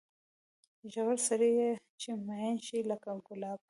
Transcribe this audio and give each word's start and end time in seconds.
زوړ 0.93 1.13
سړی 1.27 1.51
چې 2.01 2.09
مېن 2.27 2.55
شي 2.65 2.79
لکه 2.89 3.11
ګلاب. 3.27 3.59